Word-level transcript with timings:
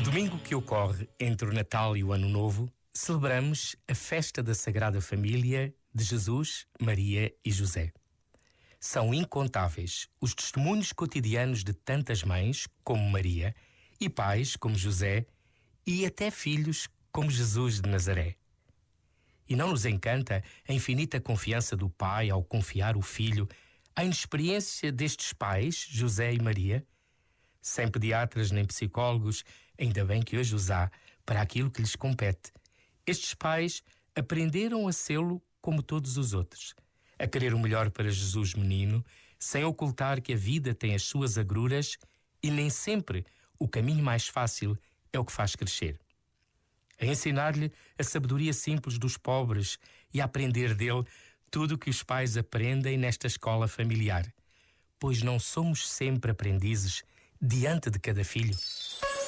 domingo 0.00 0.38
que 0.38 0.54
ocorre 0.54 1.08
entre 1.18 1.48
o 1.48 1.52
Natal 1.52 1.96
e 1.96 2.04
o 2.04 2.12
Ano 2.12 2.28
Novo, 2.28 2.70
celebramos 2.92 3.74
a 3.88 3.94
festa 3.94 4.42
da 4.42 4.54
Sagrada 4.54 5.00
Família 5.00 5.74
de 5.92 6.04
Jesus, 6.04 6.66
Maria 6.80 7.34
e 7.44 7.50
José. 7.50 7.92
São 8.78 9.12
incontáveis 9.12 10.08
os 10.20 10.34
testemunhos 10.34 10.92
cotidianos 10.92 11.64
de 11.64 11.72
tantas 11.72 12.22
mães, 12.22 12.68
como 12.84 13.10
Maria, 13.10 13.54
e 14.00 14.08
pais, 14.08 14.54
como 14.54 14.76
José, 14.76 15.26
e 15.86 16.06
até 16.06 16.30
filhos, 16.30 16.88
como 17.10 17.30
Jesus 17.30 17.80
de 17.80 17.88
Nazaré. 17.88 18.36
E 19.48 19.56
não 19.56 19.70
nos 19.70 19.84
encanta 19.84 20.44
a 20.68 20.72
infinita 20.72 21.20
confiança 21.20 21.76
do 21.76 21.90
pai 21.90 22.30
ao 22.30 22.44
confiar 22.44 22.96
o 22.96 23.02
filho, 23.02 23.48
a 23.96 24.04
inexperiência 24.04 24.92
destes 24.92 25.32
pais, 25.32 25.86
José 25.90 26.34
e 26.34 26.40
Maria? 26.40 26.86
Sem 27.60 27.88
pediatras 27.88 28.52
nem 28.52 28.64
psicólogos, 28.64 29.44
ainda 29.78 30.04
bem 30.04 30.22
que 30.22 30.36
hoje 30.36 30.54
os 30.54 30.70
há, 30.70 30.90
para 31.24 31.40
aquilo 31.40 31.70
que 31.70 31.80
lhes 31.80 31.94
compete. 31.94 32.52
Estes 33.06 33.34
pais 33.34 33.82
aprenderam 34.14 34.88
a 34.88 34.92
sê-lo 34.92 35.42
como 35.60 35.82
todos 35.82 36.16
os 36.16 36.32
outros, 36.32 36.74
a 37.18 37.26
querer 37.26 37.54
o 37.54 37.58
melhor 37.58 37.90
para 37.90 38.10
Jesus 38.10 38.54
menino, 38.54 39.04
sem 39.38 39.64
ocultar 39.64 40.20
que 40.20 40.32
a 40.32 40.36
vida 40.36 40.74
tem 40.74 40.94
as 40.94 41.04
suas 41.04 41.38
agruras 41.38 41.96
e 42.42 42.50
nem 42.50 42.70
sempre 42.70 43.24
o 43.58 43.68
caminho 43.68 44.02
mais 44.02 44.26
fácil 44.28 44.76
é 45.12 45.18
o 45.18 45.24
que 45.24 45.32
faz 45.32 45.54
crescer. 45.54 45.98
A 47.00 47.06
ensinar-lhe 47.06 47.72
a 47.98 48.02
sabedoria 48.02 48.52
simples 48.52 48.98
dos 48.98 49.16
pobres 49.16 49.78
e 50.12 50.20
a 50.20 50.24
aprender 50.24 50.74
dele 50.74 51.04
tudo 51.50 51.74
o 51.74 51.78
que 51.78 51.90
os 51.90 52.02
pais 52.02 52.36
aprendem 52.36 52.98
nesta 52.98 53.26
escola 53.26 53.68
familiar, 53.68 54.26
pois 54.98 55.22
não 55.22 55.38
somos 55.38 55.88
sempre 55.88 56.30
aprendizes 56.30 57.02
diante 57.40 57.90
de 57.90 57.98
cada 57.98 58.24
filho. 58.24 58.56